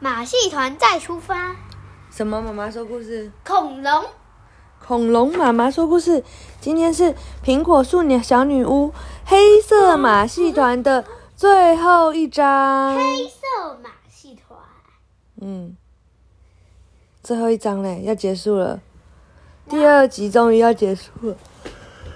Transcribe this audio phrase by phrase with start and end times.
[0.00, 1.56] 马戏团再出发，
[2.08, 2.40] 什么？
[2.40, 3.32] 妈妈说故事。
[3.44, 4.04] 恐龙，
[4.78, 6.22] 恐龙妈妈说故事。
[6.60, 12.94] 今天是苹果树鸟小女巫黑色马戏团的最后一章。
[12.94, 14.56] 黑色马戏团，
[15.40, 15.76] 嗯，
[17.24, 18.80] 最后一章嘞，要结束了。
[19.68, 21.36] 第二集终于要结束了。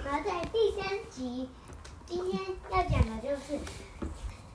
[0.05, 1.49] 然后在第三集，
[2.07, 2.41] 今天
[2.71, 3.59] 要讲的就是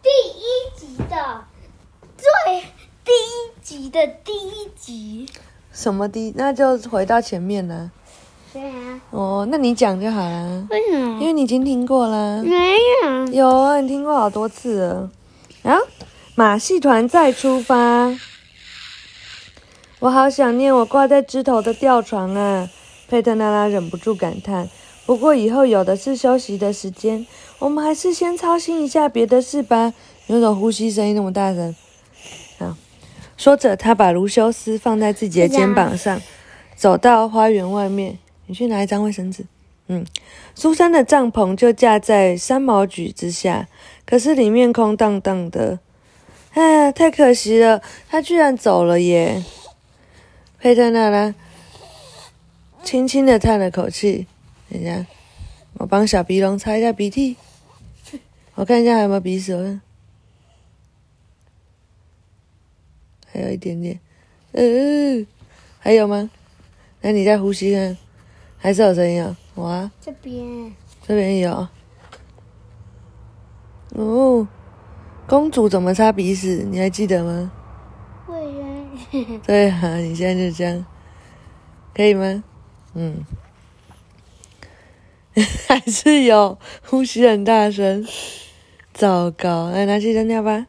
[0.02, 1.44] 第一集的
[2.16, 2.62] 最
[3.04, 5.26] 第一集的第一集。
[5.72, 6.30] 什么第？
[6.36, 7.90] 那就回到前面了。
[8.52, 12.42] 对啊，哦，那你讲就好啦，为什么因为你已经听过啦。
[12.44, 13.48] 没有？
[13.48, 15.10] 有啊，你听过好多次了。
[15.62, 15.78] 啊，
[16.34, 18.14] 马戏团再出发。
[20.00, 22.68] 我好想念我挂在枝头的吊床啊！
[23.08, 24.68] 佩特娜拉忍不住感叹。
[25.06, 27.26] 不过以后有的是休息的时间，
[27.58, 29.94] 我们还是先操心一下别的事吧。
[30.26, 31.74] 有种呼吸声音那么大声。
[33.38, 36.20] 好，说着，他把卢修斯放在自己的肩膀上，
[36.74, 38.18] 走到花园外面。
[38.46, 39.44] 你去拿一张卫生纸。
[39.86, 40.04] 嗯，
[40.54, 43.68] 苏珊的帐篷就架在三毛榉之下，
[44.04, 45.78] 可是里面空荡荡的。
[46.52, 49.44] 哎呀，太可惜了，他居然走了耶！
[50.58, 51.34] 佩特娜拉
[52.82, 54.26] 轻轻的叹了口气。
[54.68, 55.06] 等一下，
[55.74, 57.36] 我帮小鼻龙擦一下鼻涕。
[58.56, 59.80] 我看一下还有没有鼻屎。
[63.32, 64.00] 还有一点点。
[64.52, 65.26] 呃，
[65.78, 66.30] 还有吗？
[67.00, 67.96] 那你再呼吸看，
[68.56, 69.36] 还是有声音啊？
[69.56, 70.72] 哇，这边
[71.06, 71.68] 这边有。
[73.94, 74.46] 哦，
[75.26, 76.66] 公主怎么擦鼻屎？
[76.70, 77.52] 你还记得吗？
[79.46, 80.84] 对啊，你现在就这样，
[81.94, 82.44] 可以吗？
[82.94, 83.24] 嗯，
[85.68, 88.06] 还是有，呼吸很大声，
[88.92, 90.66] 糟糕，来拿去扔掉吧。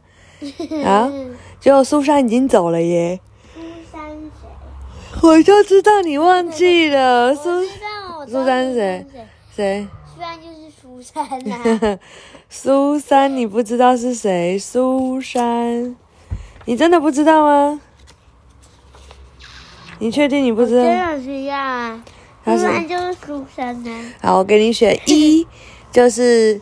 [0.85, 1.11] 好，
[1.59, 3.19] 结果苏珊已经走了耶，
[3.53, 5.19] 苏珊谁？
[5.21, 9.05] 我就知道你忘记了，苏我知道，我知道苏珊是谁
[9.55, 9.87] 谁？
[10.15, 11.99] 苏珊就是苏珊呐、
[12.49, 14.57] 苏珊，你不知道是谁？
[14.57, 15.95] 苏珊，
[16.65, 17.81] 你真的不知道吗？
[19.99, 20.83] 你确定你不知道？
[20.83, 22.01] 真的是要啊，
[22.45, 25.45] 苏珊就是苏珊呐、好，我给你选 一，
[25.91, 26.59] 就是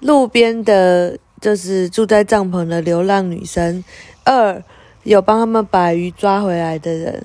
[0.00, 3.82] 路边的，就是住在帐篷的流浪女生；
[4.24, 4.62] 二，
[5.02, 7.22] 有帮他们把鱼抓回来的人；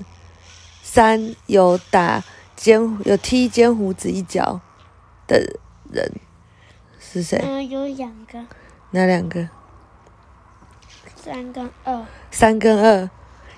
[0.82, 2.22] 三，有打
[2.54, 4.60] 尖有踢尖胡子一脚
[5.26, 5.58] 的
[5.90, 6.12] 人，
[6.98, 7.40] 是谁？
[7.42, 8.44] 嗯，有两个，
[8.90, 9.48] 哪两个？
[11.14, 12.06] 三跟二。
[12.30, 13.10] 三跟二，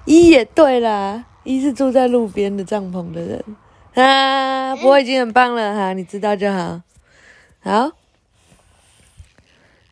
[0.04, 3.44] 一也对啦，一是住在路边的帐篷的人
[3.94, 6.80] 啊，不过已经很棒了哈，你知道就好。
[7.60, 7.90] 好，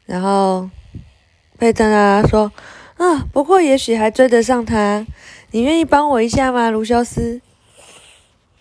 [0.05, 0.71] 然后
[1.59, 2.51] 佩珍啊说
[2.97, 5.07] 啊，不过也许还追得上他，
[5.51, 7.41] 你愿意帮我一下吗，卢修斯？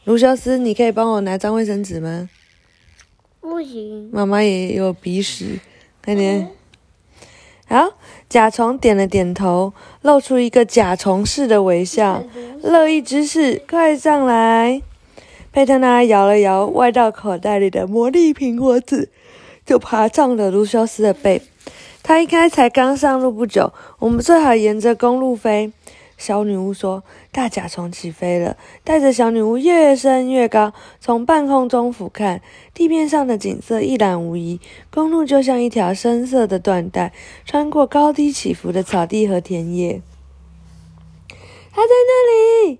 [0.03, 2.29] 卢修斯，你可以帮我拿张卫生纸吗？
[3.39, 5.59] 不行，妈妈也有鼻屎，
[6.03, 6.49] 快点。
[7.67, 7.93] 好，
[8.27, 12.23] 甲虫点了点头，露出一个甲虫似的微笑。
[12.61, 14.81] 乐意之士，快上来！
[15.51, 19.09] 佩特拉摇了摇外到口袋里的魔力苹果籽，
[19.65, 21.41] 就爬上了卢修斯的背。
[22.03, 25.73] 他应该才刚上路不久，我们最好沿着公路飞。
[26.17, 27.03] 小女巫说
[27.33, 28.55] ：“大甲虫起飞了，
[28.85, 30.71] 带着小女巫越升越高，
[31.01, 32.39] 从半空中俯瞰，
[32.73, 34.61] 地面上的景色一览无遗。
[34.89, 37.11] 公路就像一条深色的缎带，
[37.43, 40.01] 穿过高低起伏的草地和田野。
[41.73, 42.79] 他在那里！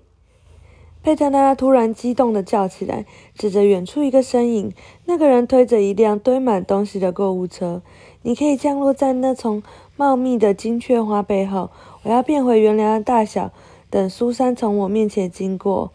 [1.02, 3.04] 佩特拉突然激动地叫起来，
[3.36, 4.72] 指着远处一个身影。
[5.04, 7.82] 那个人推着一辆堆满东西的购物车。
[8.26, 9.62] 你可以降落在那丛
[9.94, 11.70] 茂密的金雀花背后。
[12.02, 13.52] 我要变回原来的大小，
[13.88, 15.92] 等苏珊从我面前经过。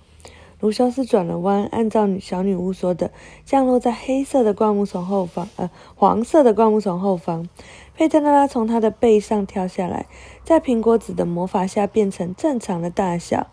[0.61, 3.11] 卢修斯转了弯，按照小女巫说的，
[3.43, 7.49] 降落在黑色的灌木丛后方，呃，黄色的灌木丛后方。
[7.97, 10.05] 佩特拉拉从他的背上跳下来，
[10.45, 13.47] 在苹果籽的魔法下变成正常的大小。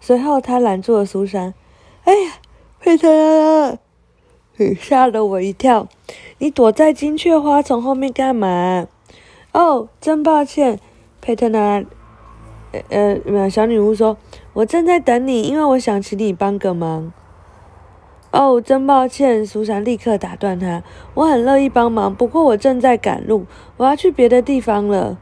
[0.00, 1.54] 随后，他拦住了苏珊。
[2.06, 2.34] “哎呀，
[2.78, 3.78] 佩特拉拉！”
[4.80, 5.88] 吓了我一跳。
[6.38, 8.86] 你躲在金雀花丛后面干嘛？
[9.52, 10.78] 哦，真抱歉。
[11.20, 11.82] 佩特娜，
[12.90, 14.16] 呃呃，小女巫说
[14.54, 17.12] ：“我正在等你，因为我想请你帮个忙。”
[18.32, 20.82] 哦，真抱歉，苏珊立刻打断他
[21.14, 23.46] ：“我很乐意帮忙，不过我正在赶路，
[23.78, 25.18] 我要去别的地方了。”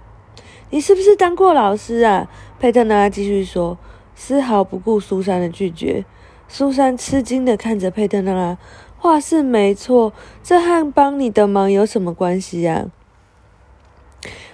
[0.71, 2.29] 你是不是当过老师啊？
[2.59, 3.79] 佩特娜继续说，
[4.17, 6.05] 丝毫不顾苏珊的拒绝。
[6.49, 8.59] 苏珊吃惊的看着佩特娜拉
[9.05, 12.87] ：“话是没错，这和帮你的忙有什么关系呀？”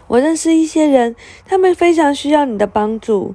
[0.09, 1.15] 我认识一些人，
[1.47, 3.33] 他们非常需要你的帮助。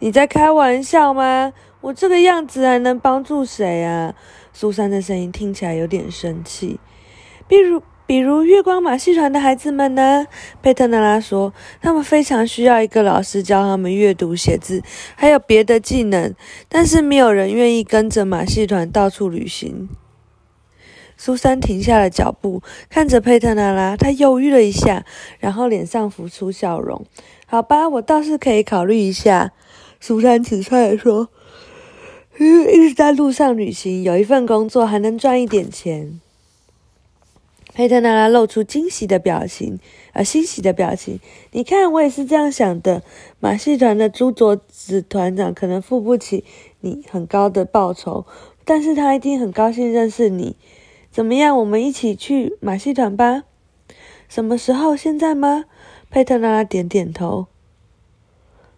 [0.00, 1.54] 你在开玩笑吗？
[1.80, 4.14] 我这个样子还能帮助谁啊？
[4.52, 6.78] 苏珊的声音听起来有点生气。
[7.46, 10.26] 比如，比如月光马戏团的孩子们呢？
[10.60, 14.82] 佩特娜拉说，他们非常需要一个老师教他们阅读、写字，
[15.16, 16.34] 还有别的技能，
[16.68, 19.88] 但是没有人愿意跟着马戏团到处旅行。
[21.18, 25.04] 苏珊停下了脚步，看着佩特娜拉，她犹豫了一下，
[25.38, 27.04] 然后脸上浮出笑容。
[27.44, 29.52] 好吧，我倒是可以考虑一下。
[30.00, 31.28] 苏珊起来说。
[32.40, 36.20] 一直在路上旅行，有一份工作还能赚一点钱。
[37.74, 39.80] 佩特娜拉露出惊喜的表情，
[40.12, 41.18] 呃，欣喜的表情。
[41.50, 43.02] 你看，我也是这样想的。
[43.40, 46.44] 马戏团的朱佐子团长可能付不起
[46.80, 48.24] 你很高的报酬，
[48.64, 50.54] 但是他一定很高兴认识你。
[51.10, 53.44] 怎么样，我们一起去马戏团吧？
[54.28, 54.94] 什么时候？
[54.96, 55.64] 现在吗？
[56.10, 57.46] 佩特娜拉点点头。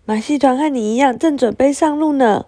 [0.05, 2.47] 马戏团和你一样，正准备上路呢。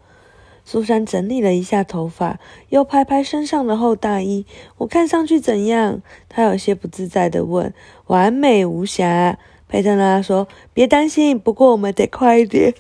[0.64, 2.38] 苏珊整理了一下头发，
[2.68, 4.46] 又拍拍身上的厚大衣。
[4.78, 6.00] 我看上去怎样？
[6.28, 7.74] 她有些不自在地问。
[8.06, 9.38] 完美无瑕，
[9.68, 10.46] 佩特拉说。
[10.72, 12.74] 别担心，不过我们得快一点。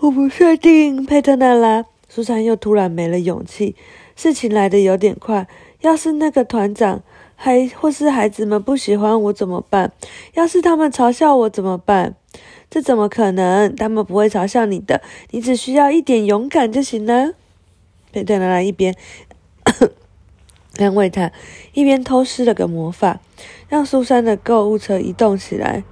[0.00, 1.84] 我不确定，佩特娜拉。
[2.14, 3.74] 苏珊又突然没了勇气。
[4.14, 5.48] 事情来得有点快。
[5.80, 7.02] 要是那个团长
[7.34, 9.90] 还或是孩子们不喜欢我怎么办？
[10.34, 12.14] 要是他们嘲笑我怎么办？
[12.70, 13.74] 这怎么可能？
[13.74, 15.02] 他们不会嘲笑你的，
[15.32, 17.32] 你只需要一点勇敢就行了。
[18.12, 18.94] 佩特娜拉一边
[20.78, 21.32] 安慰他，
[21.72, 23.18] 一边偷施了个魔法，
[23.68, 25.82] 让苏珊的购物车移动起来。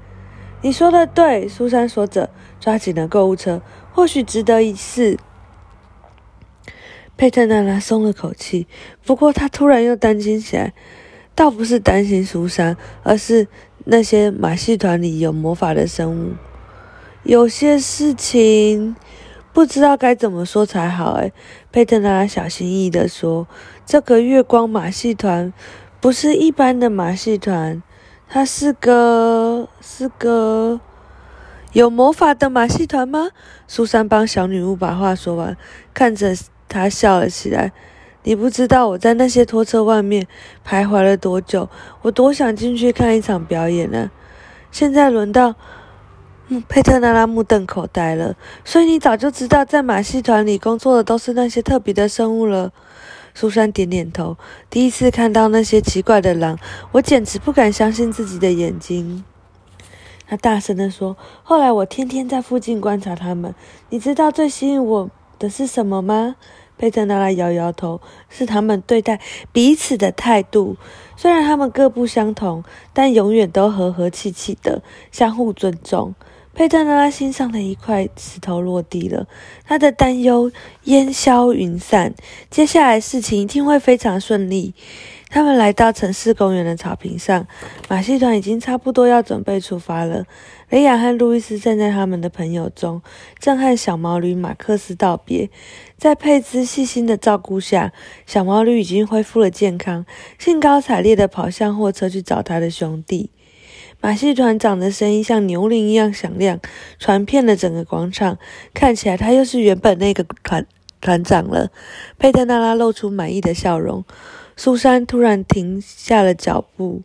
[0.60, 2.30] 你说的对，苏珊说着，
[2.60, 3.60] 抓紧了购物车，
[3.90, 5.18] 或许值得一试。
[7.22, 8.66] 佩特娜拉松了口气，
[9.06, 10.72] 不过她突然又担心起来，
[11.36, 13.46] 倒不是担心苏珊，而是
[13.84, 16.32] 那些马戏团里有魔法的生物。
[17.22, 18.96] 有些事情
[19.52, 21.12] 不知道该怎么说才好。
[21.12, 21.32] 诶
[21.70, 23.46] 佩特娜拉小心翼翼地说
[23.86, 25.52] ：“这个月光马戏团
[26.00, 27.80] 不是一般的马戏团，
[28.28, 30.80] 它是个是个
[31.72, 33.28] 有魔法的马戏团吗？”
[33.68, 35.56] 苏珊帮小女巫把话说完，
[35.94, 36.34] 看着
[36.72, 37.72] 他笑了起来。
[38.24, 40.26] 你不知道我在那些拖车外面
[40.66, 41.68] 徘徊了多久，
[42.02, 44.10] 我多想进去看一场表演呢。
[44.70, 45.54] 现在轮到……
[46.68, 48.36] 佩特娜拉目瞪口呆了。
[48.64, 52.72] 所以你早就知道，在马戏团里工作的都是那些特别的生物了。
[53.34, 54.36] 苏珊点点头。
[54.68, 56.58] 第一次看到那些奇怪的狼，
[56.92, 59.24] 我简直不敢相信自己的眼睛。
[60.28, 63.54] 他大声地说：“后来我天天在附近观察他们。
[63.88, 66.36] 你知道最吸引我的是什么吗？”
[66.82, 69.20] 贝特娜拉摇摇头：“是他们对待
[69.52, 70.76] 彼此的态度。
[71.16, 74.82] 虽然他们各不相同，但永远都和和气气的，
[75.12, 76.16] 相互尊重。”
[76.54, 79.26] 佩特拉心上的一块石头落地了，
[79.64, 80.52] 他的担忧
[80.84, 82.14] 烟消云散。
[82.50, 84.74] 接下来事情一定会非常顺利。
[85.30, 87.46] 他们来到城市公园的草坪上，
[87.88, 90.26] 马戏团已经差不多要准备出发了。
[90.68, 93.00] 雷亚和路易斯站在他们的朋友中，
[93.38, 95.48] 正和小毛驴马克思道别。
[95.96, 97.94] 在佩兹细心的照顾下，
[98.26, 100.04] 小毛驴已经恢复了健康，
[100.38, 103.30] 兴高采烈地跑向货车去找他的兄弟。
[104.02, 106.58] 马戏团长的声音像牛铃一样响亮，
[106.98, 108.36] 传遍了整个广场。
[108.74, 110.66] 看起来他又是原本那个团
[111.00, 111.70] 团长了。
[112.18, 114.04] 佩特娜拉露出满意的笑容。
[114.56, 117.02] 苏珊突然停下了脚步。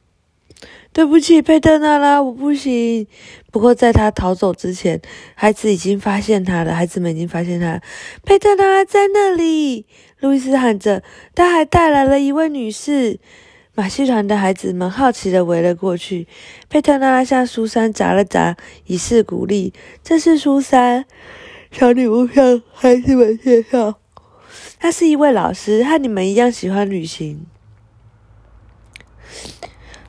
[0.92, 3.06] 对不起，佩特娜拉，我不行。
[3.52, 5.00] 不过在他逃走之前，
[5.36, 6.74] 孩子已经发现他了。
[6.74, 7.80] 孩子们已经发现他。
[8.26, 9.86] 佩特娜拉在那里，
[10.20, 11.04] 路易斯喊着。
[11.36, 13.20] 他还带来了一位女士。
[13.80, 16.28] 马戏团的孩子们好奇地围了过去。
[16.68, 18.58] 佩特娜拉向苏珊眨了眨，
[18.88, 19.72] 以示鼓励。
[20.04, 21.06] 这是苏珊，
[21.72, 24.00] 小女巫向孩子们介绍。
[24.80, 27.46] 她是一位老师，和你们一样喜欢旅行。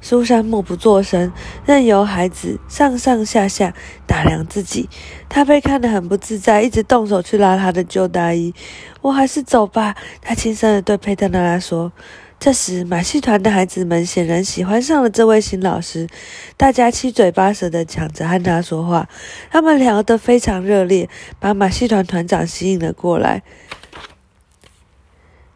[0.01, 1.31] 苏珊默不作声，
[1.67, 3.75] 任由孩子上上下下
[4.07, 4.89] 打量自己。
[5.29, 8.55] 她被看得很不自在，一直动手去拉她的旧大衣。
[9.03, 11.93] 我还是走吧，她轻声地对佩特娜拉说。
[12.41, 16.07] 这时，马戏团的孩子们显然喜欢上了这位新老师，
[16.57, 19.09] 大家七嘴八舌的抢着和他说话。
[19.51, 21.09] 他们聊得非常热烈，
[21.41, 23.43] 把马戏团团长吸引了过来。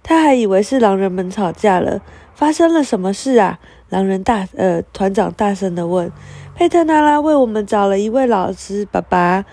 [0.02, 2.02] 他还以为是狼人们吵架了，
[2.34, 3.60] 发生了什么事啊？
[3.88, 6.10] 狼人大呃团长大声的问。
[6.56, 9.44] 佩特娜拉为我们找了一位老师，爸爸。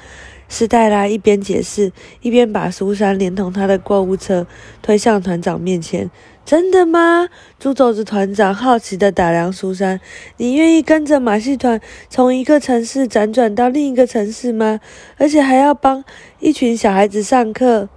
[0.51, 4.47] 斯黛拉一边解释，一边把苏珊连同他的购物车
[4.81, 6.09] 推向团长面前。
[6.49, 7.29] 真的吗？
[7.59, 10.01] 猪肘子团长好奇地打量苏珊。
[10.37, 11.79] 你愿意跟着马戏团
[12.09, 14.79] 从一个城市辗转到另一个城市吗？
[15.17, 16.03] 而且还要帮
[16.39, 17.87] 一群小孩子上课？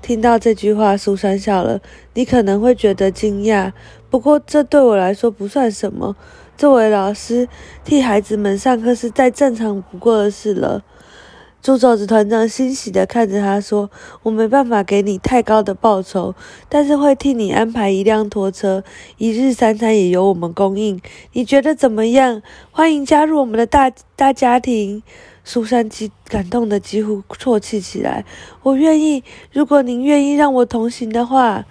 [0.00, 1.80] 听到这句话，苏珊笑了。
[2.14, 3.72] 你可能会觉得惊讶，
[4.08, 6.14] 不过这对我来说不算什么。
[6.56, 7.48] 作为老师，
[7.84, 10.84] 替孩子们上课是再正常不过的事了。
[11.66, 13.90] 猪肘子团长欣喜地看着他说
[14.22, 16.32] ：“我没办法给你太高的报酬，
[16.68, 18.84] 但是会替你安排一辆拖车，
[19.18, 21.00] 一日三餐也由我们供应。
[21.32, 22.40] 你觉得怎么样？
[22.70, 25.02] 欢迎加入我们的大大家庭。”
[25.42, 28.24] 苏珊激感动的几乎啜泣起来。
[28.62, 31.64] “我愿意，如果您愿意让我同行的话。”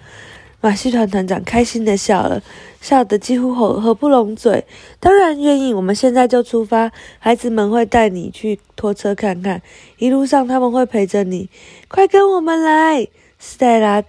[0.60, 2.42] 马戏团团长开心的笑了。
[2.78, 4.64] 笑得几乎合合不拢嘴，
[5.00, 5.74] 当然愿意。
[5.74, 9.60] 我们现在就出发，孩子们会带你去拖车看看，
[9.98, 11.48] 一路上他们会陪着你。
[11.88, 13.08] 快跟我们来！
[13.40, 14.04] 斯黛拉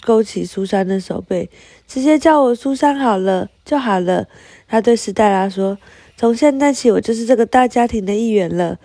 [0.00, 1.50] 勾起苏珊的手背，
[1.86, 4.26] 直接叫我苏珊好了就好了。
[4.66, 5.76] 他对斯黛拉说
[6.16, 8.78] ：“从现在起，我就是这个大家庭的一员了。”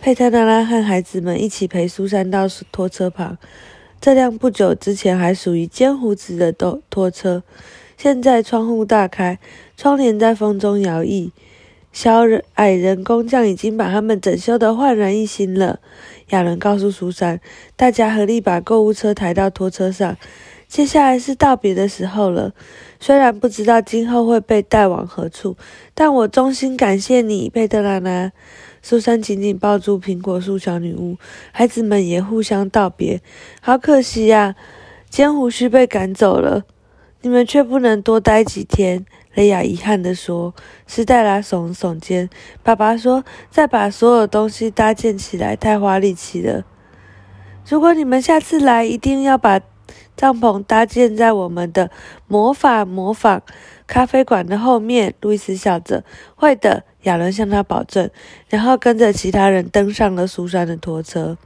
[0.00, 3.36] 佩特拉拉和孩子们一起陪苏珊到拖车旁，
[4.00, 7.42] 这辆不久之前还属于尖胡子的拖拖车。
[7.98, 9.38] 现在窗户大开，
[9.76, 11.30] 窗帘在风中摇曳。
[11.92, 12.20] 小
[12.54, 15.80] 矮人工匠已经把他们整修得焕然一新了。
[16.30, 17.40] 亚伦告诉苏珊，
[17.76, 20.16] 大家合力把购物车抬到拖车上。
[20.66, 22.54] 接下来是道别的时候了。
[23.00, 25.56] 虽然不知道今后会被带往何处，
[25.92, 28.32] 但我衷心感谢你，佩特拉娜。
[28.82, 31.16] 苏珊紧紧抱住苹果树小女巫，
[31.52, 33.20] 孩子们也互相道别。
[33.60, 34.54] 好可惜呀，
[35.08, 36.64] 尖胡须被赶走了。
[37.22, 40.54] 你们却不能多待几天，雷亚遗憾地说。
[40.86, 42.30] 斯黛拉耸耸肩，
[42.62, 43.22] 爸爸说
[43.52, 46.64] ：“再把所有东西搭建起来太花力气了。
[47.68, 49.60] 如果你们下次来，一定要把
[50.16, 51.90] 帐篷搭建在我们的
[52.26, 53.42] 魔法模仿
[53.86, 56.02] 咖啡馆的后面。”路易斯笑着
[56.34, 58.10] ：“会的。”亚伦向他保证，
[58.48, 61.36] 然后跟着其他人登上了苏珊的拖车。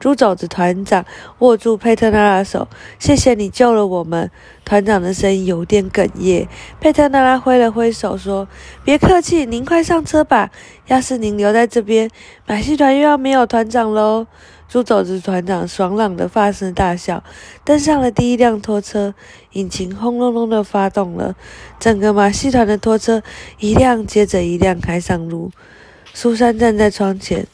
[0.00, 1.04] 猪肘子团长
[1.38, 2.66] 握住佩特拉的手
[2.98, 4.30] ：“谢谢你救了我们。”
[4.64, 6.48] 团长的声音有点哽咽。
[6.80, 8.48] 佩特拉挥了挥手说
[8.84, 10.50] ：“别客气，您快上车吧。
[10.86, 12.10] 要是您留在这边，
[12.46, 14.26] 马戏团又要没有团长喽。”
[14.72, 17.22] 猪肘子团长爽朗的发声大笑，
[17.62, 19.12] 登上了第一辆拖车，
[19.52, 21.36] 引擎轰隆隆的发动了，
[21.78, 23.22] 整个马戏团的拖车
[23.58, 25.50] 一辆接着一辆开上路。
[26.14, 27.46] 苏珊站在窗前，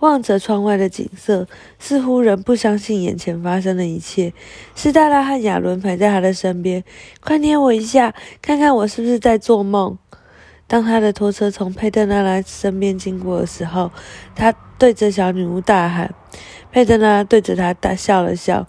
[0.00, 4.34] 望着窗外的景色，似乎仍不相信眼前发生的一切。
[4.74, 6.84] 斯黛拉和亚伦陪在他的身边，
[7.22, 9.96] 快捏我一下，看看我是不是在做梦。
[10.66, 13.90] 当他的拖车从佩特拉拉身边经过的时候，
[14.34, 16.14] 他对着小女巫大喊。
[16.76, 18.68] 佩特纳对着他大笑了笑。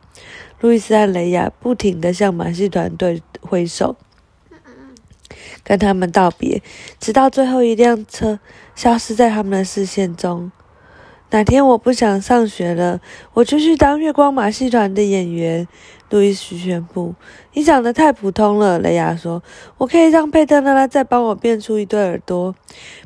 [0.61, 3.97] 路易斯和雷亚不停地向马戏团队挥手，
[5.61, 6.63] 跟他们道别，
[7.01, 8.39] 直到最后一辆车
[8.73, 10.49] 消失在他们的视线中。
[11.29, 13.01] 哪天我不想上学了，
[13.33, 15.67] 我就去当月光马戏团的演员。
[16.09, 17.13] 路易斯宣布
[17.51, 19.43] ：“你长得太普通了。”雷亚说
[19.77, 22.55] ：“我可以让佩特拉拉再帮我变出一对耳朵。”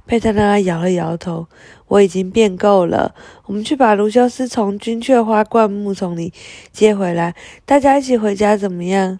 [0.05, 1.47] 佩特拉拉摇了摇头
[1.89, 3.15] ：“我已经变够了。
[3.47, 6.31] 我们去把卢修斯从军雀花灌木丛里
[6.71, 7.33] 接回来，
[7.65, 9.19] 大家一起回家怎么样？”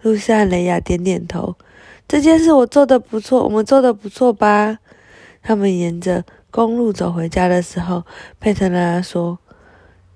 [0.00, 1.54] 路易斯和雷亚点点头
[2.08, 4.78] ：“这件事我做的不错，我们做的不错吧？”
[5.44, 6.24] 他们沿着。
[6.50, 8.04] 公路走回家的时候，
[8.40, 9.38] 佩特拉说：“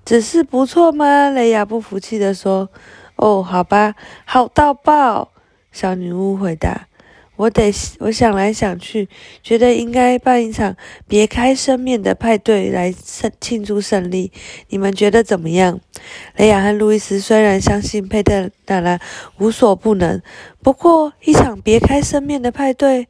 [0.04, 2.70] 只是不错吗？”雷亚不服气地说
[3.16, 5.30] ：“哦，好吧，好到爆。”
[5.70, 6.88] 小女巫回答
[7.36, 9.08] ：“我得，我想来想去，
[9.42, 14.32] 觉得应该办一场别开生面的派对来胜庆祝胜利。
[14.68, 15.80] 你们觉得怎么样？”
[16.36, 18.98] 雷亚和路易斯虽然相信佩特拉
[19.38, 20.20] 无所不能，
[20.62, 23.08] 不过一场别开生面的派对。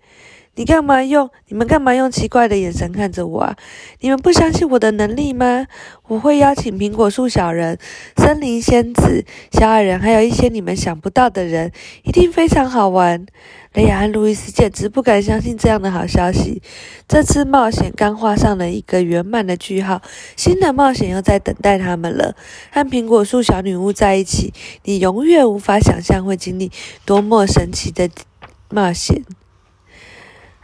[0.54, 1.30] 你干嘛用？
[1.48, 3.56] 你们干嘛用奇怪的眼神看着我啊？
[4.00, 5.66] 你们不相信我的能力吗？
[6.08, 7.78] 我会邀请苹果树小人、
[8.16, 13.24] 森林仙子、小矮人，还有一些你们想不到的人，一定非常好玩。
[13.72, 16.60] 雷亚和路易斯简直不敢相信这样的好消息。
[17.08, 20.02] 这次冒险刚画上了一个圆满的句号，
[20.36, 22.36] 新的冒险又在等待他们了。
[22.70, 24.52] 和苹果树小女巫在一起，
[24.84, 26.70] 你永远无法想象会经历
[27.06, 28.10] 多么神奇的
[28.68, 29.24] 冒险。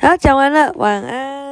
[0.00, 1.47] 好，讲完了，晚安。